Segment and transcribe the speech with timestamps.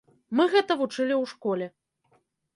[0.37, 1.67] Мы гэта вучылі ў школе.